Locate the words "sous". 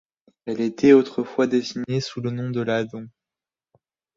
2.01-2.21